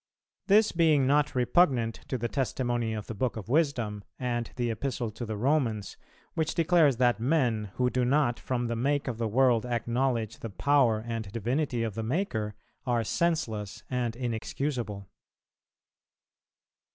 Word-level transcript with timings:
This 0.47 0.71
being 0.71 1.05
not 1.05 1.35
repugnant 1.35 1.99
to 2.07 2.17
the 2.17 2.27
testimony 2.27 2.95
of 2.95 3.05
the 3.05 3.13
Book 3.13 3.37
of 3.37 3.49
Wisdom 3.49 4.03
and 4.17 4.49
the 4.55 4.71
Epistle 4.71 5.11
to 5.11 5.27
the 5.27 5.37
Romans, 5.37 5.95
which 6.33 6.55
declares 6.55 6.97
that 6.97 7.19
men 7.19 7.65
who 7.75 7.91
do 7.91 8.03
not 8.03 8.39
from 8.39 8.65
the 8.65 8.75
make 8.75 9.07
of 9.07 9.19
the 9.19 9.27
world 9.27 9.63
acknowledge 9.63 10.39
the 10.39 10.49
power 10.49 11.03
and 11.05 11.31
divinity 11.31 11.83
of 11.83 11.93
the 11.93 12.01
Maker 12.01 12.55
are 12.83 13.03
senseless 13.03 13.83
and 13.91 14.15
inexcusable. 14.15 15.07